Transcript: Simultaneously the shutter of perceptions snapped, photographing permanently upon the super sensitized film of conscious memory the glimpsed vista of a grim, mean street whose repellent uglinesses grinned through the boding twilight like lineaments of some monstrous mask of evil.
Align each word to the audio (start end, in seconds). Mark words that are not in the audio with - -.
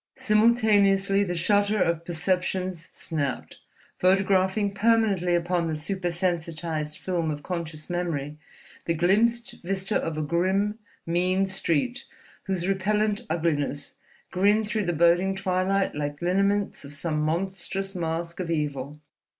Simultaneously 0.17 1.23
the 1.23 1.35
shutter 1.35 1.79
of 1.79 2.03
perceptions 2.03 2.87
snapped, 2.91 3.59
photographing 3.99 4.73
permanently 4.73 5.35
upon 5.35 5.67
the 5.67 5.75
super 5.75 6.09
sensitized 6.09 6.97
film 6.97 7.29
of 7.29 7.43
conscious 7.43 7.87
memory 7.87 8.35
the 8.85 8.95
glimpsed 8.95 9.61
vista 9.63 9.95
of 9.95 10.17
a 10.17 10.23
grim, 10.23 10.79
mean 11.05 11.45
street 11.45 12.05
whose 12.45 12.67
repellent 12.67 13.21
uglinesses 13.29 13.93
grinned 14.31 14.67
through 14.67 14.85
the 14.85 14.91
boding 14.91 15.35
twilight 15.35 15.93
like 15.93 16.19
lineaments 16.19 16.83
of 16.83 16.93
some 16.93 17.21
monstrous 17.21 17.93
mask 17.93 18.39
of 18.39 18.49
evil. 18.49 18.99